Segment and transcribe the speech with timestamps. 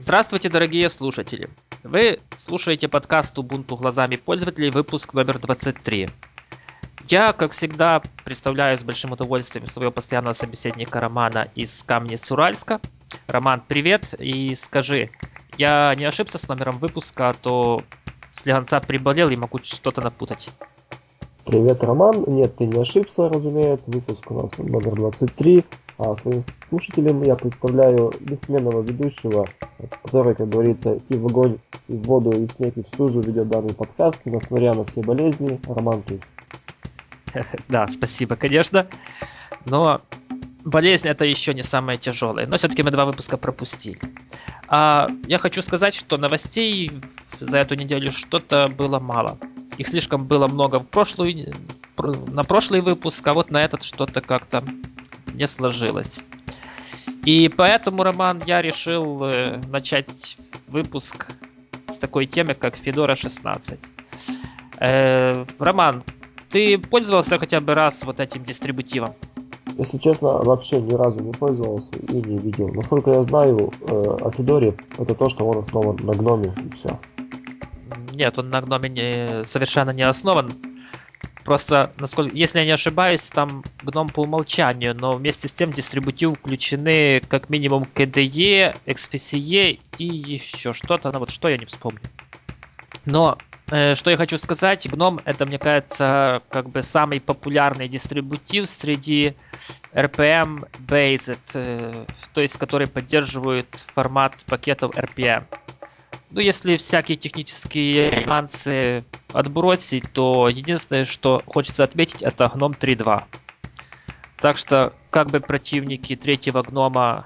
[0.00, 1.50] Здравствуйте, дорогие слушатели!
[1.82, 6.08] Вы слушаете подкаст Ubuntu глазами пользователей, выпуск номер 23.
[7.08, 12.80] Я, как всегда, представляю с большим удовольствием своего постоянного собеседника Романа из Камнец Уральска.
[13.26, 15.10] Роман, привет, и скажи,
[15.56, 17.82] я не ошибся с номером выпуска, а то
[18.32, 20.50] слегонца приболел и могу что-то напутать.
[21.48, 22.24] Привет, Роман.
[22.26, 23.90] Нет, ты не ошибся, разумеется.
[23.90, 25.64] Выпуск у нас номер 23.
[25.96, 29.48] А своим слушателям я представляю бессменного ведущего,
[30.04, 31.56] который, как говорится, и в огонь,
[31.88, 35.00] и в воду, и в снег, и в стужу ведет данный подкаст, несмотря на все
[35.00, 35.58] болезни.
[35.66, 36.20] Роман Туз.
[37.70, 38.86] Да, спасибо, конечно.
[39.64, 40.02] Но
[40.66, 42.46] болезнь это еще не самое тяжелое.
[42.46, 43.98] Но все-таки мы два выпуска пропустили.
[44.68, 46.92] А я хочу сказать, что новостей
[47.40, 49.38] за эту неделю что-то было мало.
[49.78, 51.52] Их слишком было много в прошлую,
[52.26, 54.64] на прошлый выпуск, а вот на этот что-то как-то
[55.34, 56.22] не сложилось.
[57.24, 60.36] И поэтому, Роман, я решил э, начать
[60.66, 61.26] выпуск
[61.86, 63.80] с такой темы, как Fedora 16.
[64.80, 66.02] Э, Роман,
[66.48, 69.14] ты пользовался хотя бы раз вот этим дистрибутивом?
[69.76, 72.68] Если честно, вообще ни разу не пользовался и не видел.
[72.74, 76.98] Насколько я знаю э, о Федоре, это то, что он основан на гноме и все.
[78.18, 80.50] Нет, он на гноме не, совершенно не основан.
[81.44, 86.36] Просто, насколько, если я не ошибаюсь, там гном по умолчанию, но вместе с тем дистрибутив
[86.36, 92.00] включены как минимум KDE, XFCE и еще что-то, ну вот что я не вспомню.
[93.06, 93.38] Но
[93.70, 99.36] э, что я хочу сказать, гном это, мне кажется, как бы самый популярный дистрибутив среди
[99.92, 105.44] RPM based, э, то есть который поддерживает формат пакетов RPM.
[106.30, 113.24] Ну, если всякие технические нюансы отбросить, то единственное, что хочется отметить, это гном 3.2.
[114.36, 117.24] Так что, как бы противники третьего гнома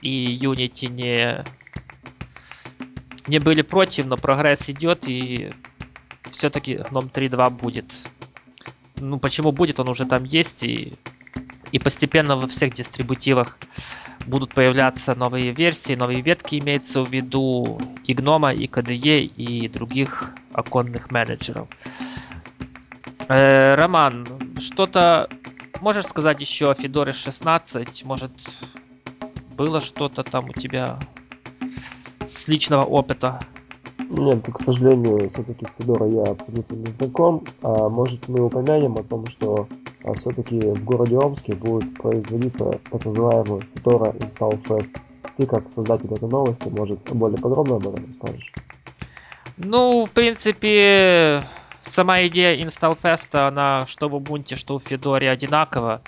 [0.00, 1.44] и Unity не,
[3.26, 5.50] не были против, но прогресс идет, и
[6.30, 8.08] все-таки гном 3.2 будет.
[8.96, 10.94] Ну, почему будет, он уже там есть, и,
[11.72, 13.58] и постепенно во всех дистрибутивах
[14.26, 20.34] будут появляться новые версии, новые ветки имеется в виду и Гнома, и KDE, и других
[20.52, 21.68] оконных менеджеров.
[23.28, 24.26] Э, Роман,
[24.58, 25.28] что-то
[25.80, 28.04] можешь сказать еще о Федоре 16?
[28.04, 28.32] Может,
[29.56, 30.98] было что-то там у тебя
[32.26, 33.40] с личного опыта?
[34.10, 37.44] Нет, к сожалению, все-таки с Федорой я абсолютно не знаком.
[37.62, 39.68] А может, мы упомянем о том, что
[40.04, 44.90] а все-таки в городе Омске будет производиться так называемый Fedora Install Fest.
[45.36, 48.52] Ты как создатель этой новости, может, более подробно об этом расскажешь?
[49.56, 51.42] Ну, в принципе,
[51.80, 56.00] сама идея Install Fest, она что в Ubuntu, что в Федоре одинаково.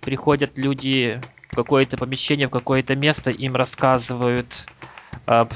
[0.00, 1.20] Приходят люди
[1.50, 4.66] в какое-то помещение, в какое-то место, им рассказывают
[5.26, 5.52] об,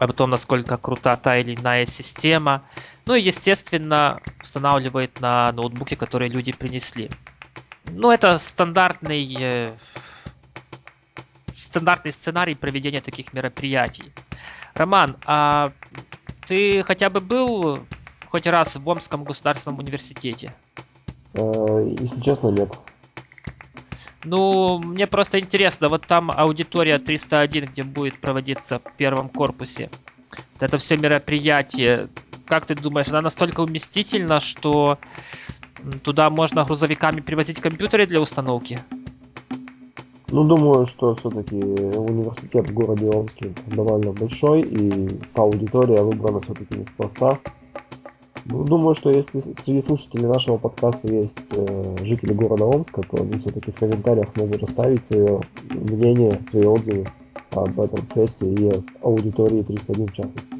[0.00, 2.62] об том, насколько крута та или иная система.
[3.04, 7.10] Ну и, естественно, устанавливает на ноутбуке, которые люди принесли.
[7.84, 9.74] Ну, это стандартный, э,
[11.54, 14.10] стандартный сценарий проведения таких мероприятий.
[14.72, 15.70] Роман, а
[16.46, 17.80] ты хотя бы был
[18.30, 20.54] хоть раз в Омском государственном университете?
[21.34, 22.78] Э, если честно, нет.
[24.24, 29.88] Ну, мне просто интересно, вот там аудитория 301, где будет проводиться в первом корпусе.
[30.30, 32.08] Вот это все мероприятие,
[32.46, 34.98] как ты думаешь, она настолько уместительна, что
[36.02, 38.78] туда можно грузовиками привозить компьютеры для установки?
[40.28, 46.76] Ну, думаю, что все-таки университет в городе Омске довольно большой, и та аудитория выбрана все-таки
[46.78, 47.38] неспроста.
[48.46, 53.38] Ну, думаю, что если среди слушателей нашего подкаста есть э, жители города Омска, то они
[53.38, 55.40] все-таки в комментариях могут оставить свое
[55.70, 57.06] мнение, свои отзывы
[57.52, 58.70] об этом фесте и
[59.02, 60.54] аудитории 301 в частности.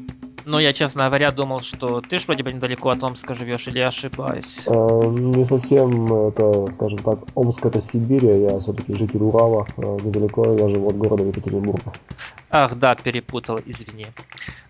[0.45, 3.79] Ну, я, честно говоря, думал, что ты ж вроде бы недалеко от Омска живешь, или
[3.79, 4.65] я ошибаюсь?
[4.67, 9.97] Э, не совсем, это, скажем так, Омск это Сибирь, а я все-таки житель Урала, э,
[10.03, 11.93] недалеко, я живу от города Екатеринбурга.
[12.49, 14.07] Ах, да, перепутал, извини.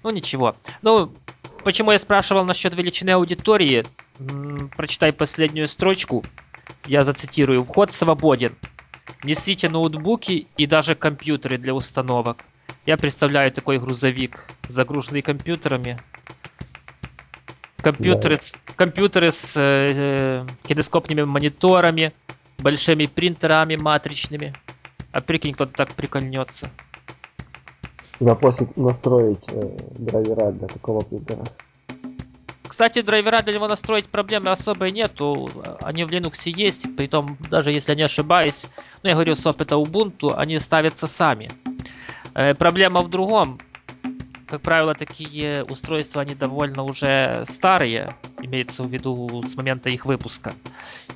[0.03, 0.55] Ну, ничего.
[0.81, 1.11] Ну,
[1.61, 3.85] почему я спрашивал насчет величины аудитории?
[4.75, 6.23] Прочитай последнюю строчку.
[6.85, 7.63] Я зацитирую.
[7.63, 8.55] Вход свободен.
[9.23, 12.43] Несите ноутбуки и даже компьютеры для установок.
[12.85, 15.99] Я представляю такой грузовик, загруженный компьютерами.
[17.77, 18.41] Компьютеры, да.
[18.41, 22.13] с, компьютеры с э, э, кинескопными мониторами,
[22.59, 24.53] большими принтерами матричными.
[25.11, 26.69] А прикинь, кто-то так прикольнется.
[28.21, 31.43] Запросит настроить э, драйвера для такого принтера.
[32.67, 35.49] Кстати, драйвера для него настроить проблемы особой нету.
[35.81, 38.67] Они в Linux есть, при том, даже если я не ошибаюсь,
[39.01, 41.49] ну я говорю с опыта Ubuntu, они ставятся сами.
[42.35, 43.59] Э, проблема в другом.
[44.51, 50.51] Как правило, такие устройства, они довольно уже старые, имеется в виду с момента их выпуска.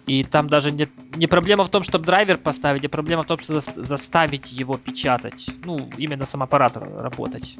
[0.08, 0.88] И там даже не,
[1.18, 5.50] не проблема в том, чтобы драйвер поставить, а проблема в том, что заставить его печатать.
[5.66, 7.58] Ну, именно сам аппарат работать.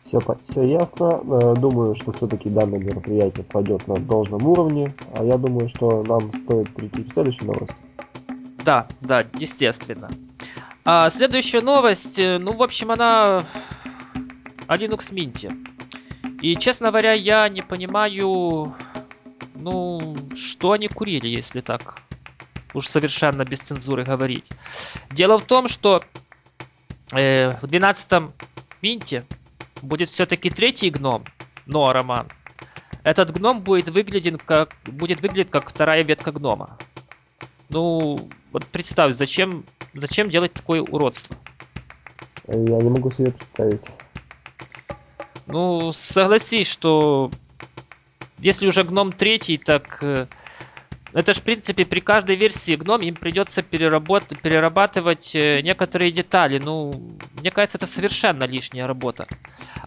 [0.00, 1.20] Все, все ясно.
[1.22, 4.92] Э, думаю, что все-таки данное мероприятие пойдет на должном уровне.
[5.14, 7.76] А я думаю, что нам стоит прийти к следующей новости.
[8.64, 10.10] Да, да, естественно.
[10.84, 13.44] А следующая новость, э, ну, в общем, она
[14.66, 15.52] о Linux Mint.
[16.40, 18.74] И, честно говоря, я не понимаю,
[19.54, 22.02] ну, что они курили, если так
[22.74, 24.48] уж совершенно без цензуры говорить.
[25.10, 26.02] Дело в том, что
[27.12, 28.32] э, в 12-м
[28.80, 29.24] Минте
[29.82, 31.24] будет все-таки третий гном,
[31.66, 32.28] но Роман.
[33.04, 36.78] Этот гном будет выгляден как будет выглядеть как вторая ветка гнома.
[37.68, 39.64] Ну, вот представь, зачем
[39.94, 41.36] зачем делать такое уродство?
[42.46, 43.82] Я не могу себе представить.
[45.52, 47.30] Ну, согласись, что
[48.38, 50.26] если уже гном третий, так э,
[51.12, 54.24] это же, в принципе, при каждой версии гном им придется переработ...
[54.42, 56.58] перерабатывать э, некоторые детали.
[56.58, 59.26] Ну, мне кажется, это совершенно лишняя работа.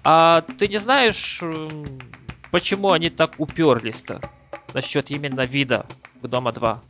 [0.04, 1.42] А ты не знаешь,
[2.52, 4.22] почему они так уперлись-то
[4.76, 5.88] насчет именно вида
[6.22, 6.84] гнома 2?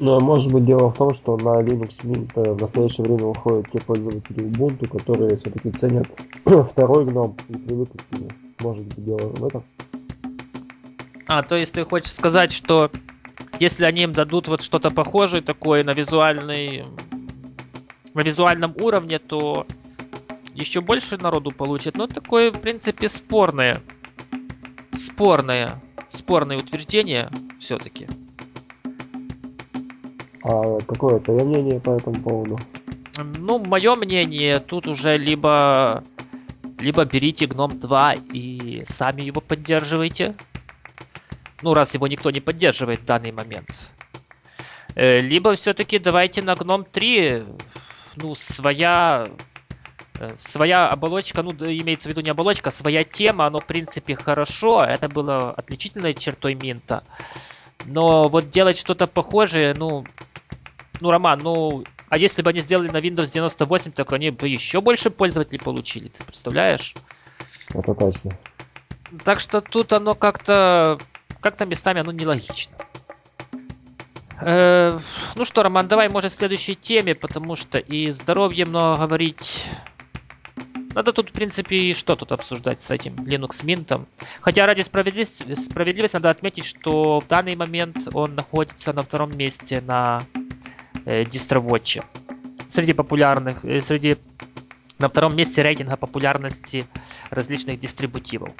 [0.00, 3.26] Ну, а может быть, дело в том, что на Linux Mint э, в настоящее время
[3.26, 6.06] уходят те пользователи Ubuntu, которые все-таки ценят
[6.66, 8.30] второй гном и привыкли к нему.
[8.60, 9.62] Может быть, дело в этом?
[11.26, 12.90] А, то есть ты хочешь сказать, что
[13.58, 16.86] если они им дадут вот что-то похожее такое на визуальный
[18.14, 19.66] на визуальном уровне, то
[20.54, 21.98] еще больше народу получит.
[21.98, 23.82] Но такое, в принципе, спорное.
[24.96, 25.78] Спорное.
[26.10, 28.06] Спорное утверждение все-таки.
[30.42, 32.58] А какое твое мнение по этому поводу?
[33.38, 36.02] Ну, мое мнение, тут уже либо
[36.78, 40.34] либо берите гном 2 и сами его поддерживайте.
[41.62, 43.90] Ну, раз его никто не поддерживает в данный момент.
[44.94, 47.42] Э, либо все-таки давайте на гном 3,
[48.16, 49.28] ну, своя
[50.18, 54.82] э, своя оболочка, ну, имеется в виду не оболочка, своя тема, оно, в принципе, хорошо.
[54.82, 57.04] Это было отличительной чертой Минта.
[57.84, 60.04] Но вот делать что-то похожее, ну,
[61.00, 64.80] ну, Роман, ну, а если бы они сделали на Windows 98, так они бы еще
[64.80, 66.94] больше пользователей получили, ты представляешь?
[67.72, 68.36] Это точно.
[69.24, 70.98] Так что тут оно как-то
[71.40, 72.74] как-то местами оно нелогично.
[74.40, 74.98] Э,
[75.34, 79.68] ну что, Роман, давай, может, следующей теме, потому что и здоровье много говорить.
[80.94, 84.06] Надо тут, в принципе, и что тут обсуждать с этим Linux Mint.
[84.40, 89.80] Хотя ради справедливости, справедливости надо отметить, что в данный момент он находится на втором месте
[89.80, 90.22] на
[91.10, 92.02] DistroWatch.
[92.68, 94.16] Среди популярных, э, среди
[94.98, 96.84] на втором месте рейтинга популярности
[97.30, 98.50] различных дистрибутивов.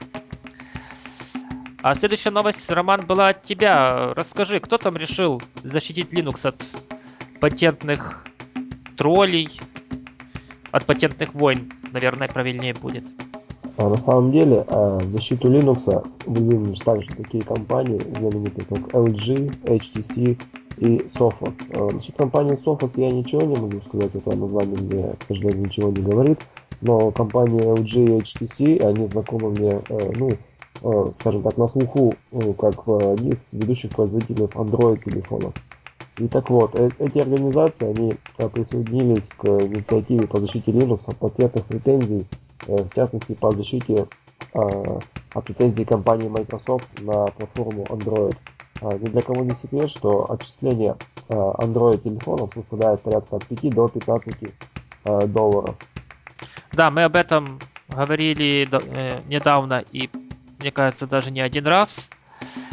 [1.82, 4.12] А следующая новость, Роман, была от тебя.
[4.14, 6.62] Расскажи, кто там решил защитить Linux от
[7.40, 8.26] патентных
[8.96, 9.48] троллей,
[10.70, 13.04] от патентных войн, наверное, правильнее будет.
[13.78, 20.38] А на самом деле, а, защиту Linux выдвинулись также такие компании, знаменитые как LG, HTC
[20.80, 21.58] и Sophos.
[21.72, 25.90] А, насчет компании Sophos я ничего не могу сказать, это название мне, к сожалению, ничего
[25.90, 26.40] не говорит,
[26.80, 30.30] но компании LG и HTC, они знакомы мне, э, ну,
[30.82, 32.14] э, скажем так, на слуху,
[32.58, 35.54] как одни из ведущих производителей Android телефонов.
[36.18, 38.14] И так вот, э эти организации, они
[38.52, 42.26] присоединились к инициативе по защите Linux от пакетных претензий
[42.66, 44.06] Э, в частности по защите
[44.52, 48.36] от претензий компании Microsoft на платформу Android.
[48.80, 50.96] А, ни для кого не секрет, что отчисление
[51.28, 54.36] а, Android телефонов составляет порядка от 5 до 15
[55.32, 55.76] долларов.
[56.72, 57.58] Да, мы об этом
[57.88, 60.10] говорили э, недавно и,
[60.58, 62.10] мне кажется, даже не один раз.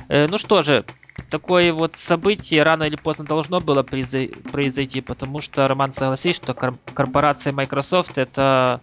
[0.09, 0.85] Э, ну что же,
[1.29, 7.53] такое вот событие рано или поздно должно было произойти, потому что Роман согласись, что корпорация
[7.53, 8.81] Microsoft это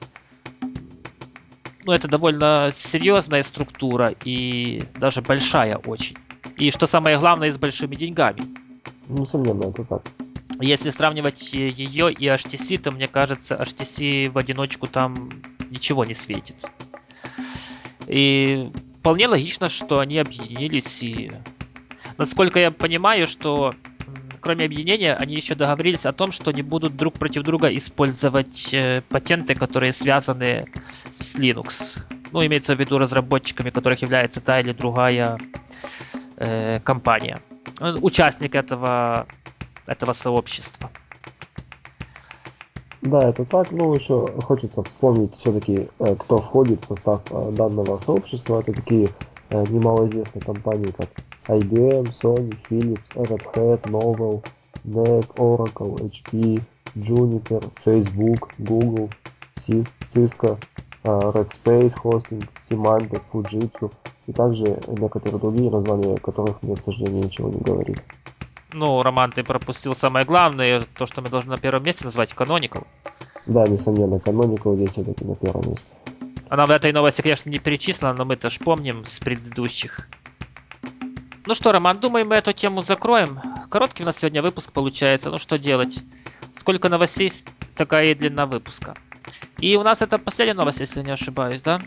[1.85, 6.16] ну, это довольно серьезная структура и даже большая очень.
[6.57, 8.41] И что самое главное, с большими деньгами.
[9.09, 10.03] Несомненно, это так.
[10.61, 15.31] Если сравнивать ее и HTC, то мне кажется, HTC в одиночку там
[15.71, 16.57] ничего не светит.
[18.07, 18.71] И
[19.01, 21.33] вполне логично, что они объединились и...
[22.17, 23.75] Насколько я понимаю, что
[24.45, 29.03] кроме объединения, они еще договорились о том, что не будут друг против друга использовать э,
[29.09, 30.67] патенты, которые связаны
[31.11, 32.01] с Linux.
[32.31, 35.39] Ну, имеется в виду разработчиками, которых является та или другая
[36.37, 37.38] э, компания.
[37.81, 39.26] Участник этого,
[39.87, 40.91] этого сообщества.
[43.05, 47.99] Да, это так, но еще хочется вспомнить все-таки, э, кто входит в состав э, данного
[47.99, 48.61] сообщества.
[48.61, 49.11] Это такие
[49.50, 51.11] э, немалоизвестные компании, как
[51.49, 54.43] IBM, Sony, Philips, Red Hat, Novell,
[54.85, 56.62] NEC, Oracle, HP,
[56.97, 59.11] Juniper, Facebook, Google,
[59.55, 60.59] Cisco,
[61.05, 63.93] Red Space Hosting, Symantec, Fujitsu
[64.26, 68.02] и также некоторые другие названия, которых мне, к сожалению, ничего не говорит.
[68.73, 72.85] Ну, Роман, ты пропустил самое главное, то, что мы должны на первом месте назвать Canonical.
[73.47, 75.90] Да, несомненно, Canonical здесь все-таки на первом месте.
[76.49, 80.09] Она в этой новости, конечно, не перечислена, но мы-то ж помним с предыдущих.
[81.47, 83.38] Ну что, Роман, думаю, мы эту тему закроем.
[83.69, 85.31] Короткий у нас сегодня выпуск получается.
[85.31, 86.02] Ну что делать?
[86.52, 87.31] Сколько новостей,
[87.76, 88.95] такая и длина выпуска.
[89.59, 91.81] И у нас это последняя новость, если не ошибаюсь, да?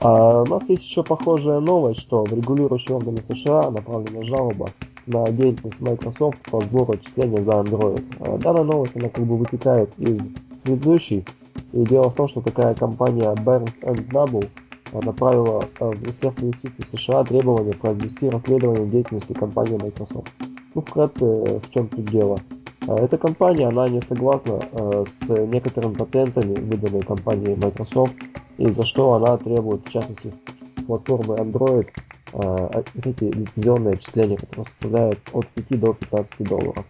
[0.00, 4.68] А у нас есть еще похожая новость, что в регулирующие органы США направлена жалоба
[5.06, 8.04] на деятельность Microsoft по сбору отчисления за Android.
[8.20, 10.26] Э, данная новость, она как бы вытекает из
[10.62, 11.24] предыдущей.
[11.72, 14.48] И дело в том, что такая компания Burns Noble
[14.92, 20.32] э, направила э, в Министерство юстиции США требование произвести расследование деятельности компании Microsoft.
[20.74, 22.38] Ну, вкратце, в чем тут дело.
[22.86, 24.60] Эта компания, она не согласна
[25.08, 28.12] с некоторыми патентами, выданными компанией Microsoft,
[28.58, 31.88] и за что она требует, в частности, с платформы Android
[32.32, 36.84] а, эти лицензионные отчисления, которые составляют от 5 до 15 долларов.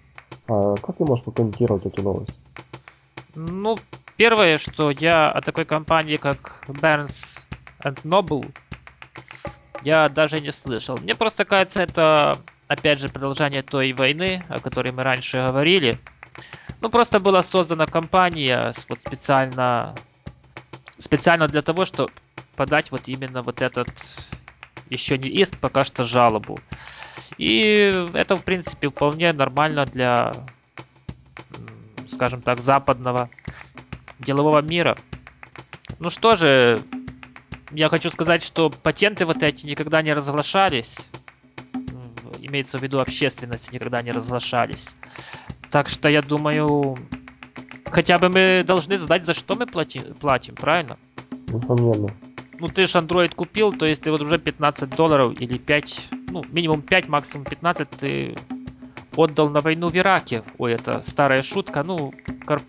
[0.49, 2.40] А как ты можешь прокомментировать эту новость?
[3.35, 3.76] Ну,
[4.16, 7.44] первое, что я о такой компании, как Barnes
[7.83, 8.47] Noble,
[9.83, 10.97] я даже не слышал.
[10.99, 15.99] Мне просто кажется, это, опять же, продолжение той войны, о которой мы раньше говорили.
[16.80, 19.94] Ну, просто была создана компания вот специально,
[20.98, 22.12] специально для того, чтобы
[22.56, 23.88] подать вот именно вот этот
[24.90, 26.58] еще не ист, пока что жалобу.
[27.38, 30.32] И это, в принципе, вполне нормально для,
[32.08, 33.30] скажем так, западного
[34.18, 34.96] делового мира.
[35.98, 36.80] Ну что же,
[37.70, 41.08] я хочу сказать, что патенты вот эти никогда не разглашались.
[42.40, 44.94] Имеется в виду общественности никогда не разглашались.
[45.70, 46.96] Так что я думаю,
[47.94, 50.96] хотя бы мы должны знать, за что мы платим, платим правильно?
[51.48, 52.10] Несомненно
[52.60, 56.42] ну ты же Android купил, то есть ты вот уже 15 долларов или 5, ну
[56.52, 58.34] минимум 5, максимум 15 ты
[59.16, 60.42] отдал на войну в Ираке.
[60.58, 62.12] Ой, это старая шутка, ну,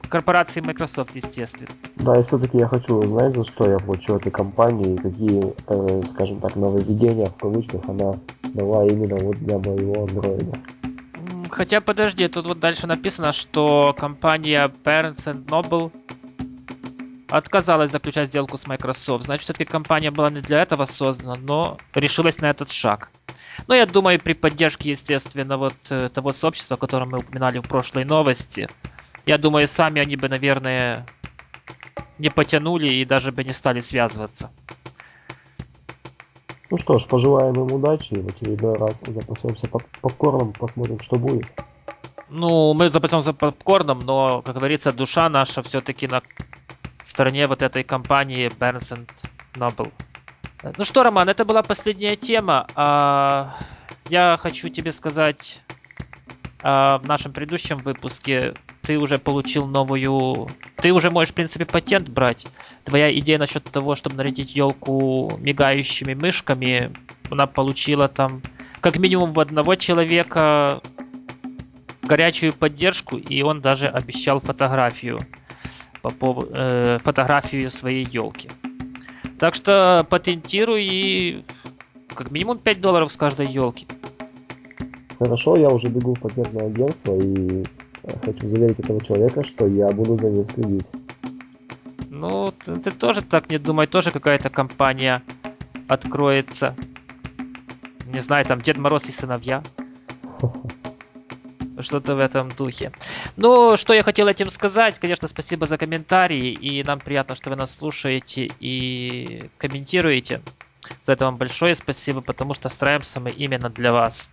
[0.10, 1.72] корпорации Microsoft, естественно.
[1.96, 6.02] Да, и все-таки я хочу узнать, за что я плачу этой компании, и какие, э,
[6.08, 8.14] скажем так, нововведения в кавычках она
[8.54, 10.58] дала именно вот для моего андроида.
[11.56, 15.90] Хотя, подожди, тут вот дальше написано, что компания Parents and Noble
[17.30, 19.24] отказалась заключать сделку с Microsoft.
[19.24, 23.10] Значит, все-таки компания была не для этого создана, но решилась на этот шаг.
[23.68, 28.04] Но я думаю, при поддержке, естественно, вот э, того сообщества, которое мы упоминали в прошлой
[28.04, 28.68] новости,
[29.26, 31.06] я думаю, сами они бы, наверное,
[32.18, 34.52] не потянули и даже бы не стали связываться.
[36.76, 38.16] Ну что ж, пожелаем им удачи.
[38.16, 41.46] В очередной раз запасемся поп попкорном, посмотрим, что будет.
[42.28, 46.22] Ну, мы запасемся попкорном, но, как говорится, душа наша все-таки на
[47.06, 49.08] стороне вот этой компании Barnes
[49.54, 49.90] Noble.
[50.78, 52.68] Ну что, Роман, это была последняя тема.
[52.76, 53.56] А,
[54.10, 55.62] я хочу тебе сказать,
[56.62, 58.54] а, в нашем предыдущем выпуске
[58.86, 60.48] ты уже получил новую...
[60.78, 62.46] Ты уже можешь, в принципе, патент брать.
[62.84, 66.92] Твоя идея насчет того, чтобы нарядить елку мигающими мышками,
[67.30, 68.42] она получила там
[68.82, 70.82] как минимум в одного человека
[72.04, 75.20] горячую поддержку, и он даже обещал фотографию
[76.04, 78.50] по поводу э, фотографию своей елки.
[79.40, 81.46] Так что патентируй и
[82.14, 83.88] как минимум 5 долларов с каждой елки.
[85.18, 87.64] Хорошо, я уже бегу в патентное агентство и
[88.24, 90.86] хочу заверить этого человека, что я буду за ним следить.
[92.10, 95.22] Ну, ты, ты тоже так не думай, тоже какая-то компания
[95.88, 96.76] откроется.
[98.06, 99.64] Не знаю, там Дед Мороз и сыновья.
[101.78, 102.92] Что-то в этом духе.
[103.36, 107.58] Ну, что я хотел этим сказать, конечно, спасибо за комментарии, и нам приятно, что вы
[107.58, 110.42] нас слушаете и комментируете.
[111.04, 114.30] За это вам большое спасибо, потому что стараемся мы именно для вас.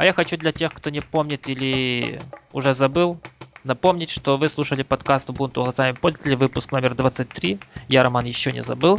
[0.00, 2.22] А я хочу для тех, кто не помнит или
[2.54, 3.18] уже забыл,
[3.64, 7.60] напомнить, что вы слушали подкаст Ubuntu глазами пользователя, выпуск номер 23.
[7.88, 8.98] Я Роман еще не забыл.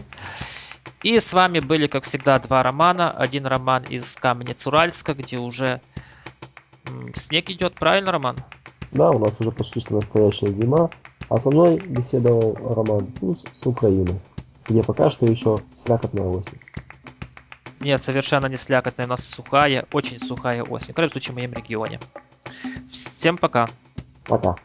[1.02, 3.10] И с вами были, как всегда, два романа.
[3.10, 5.82] Один роман из Каменец-Уральска, где уже
[7.16, 8.38] снег идет, правильно, Роман?
[8.92, 10.92] Да, у нас уже почти что настоящая зима,
[11.30, 14.20] а со мной беседовал Роман Туз с Украины,
[14.70, 16.60] где пока что еще слякотная осень.
[17.82, 21.54] Нет, совершенно не слякотная, у нас сухая, очень сухая осень, в крайнем случае в моем
[21.54, 22.00] регионе.
[22.92, 23.68] Всем пока.
[24.26, 24.56] Пока.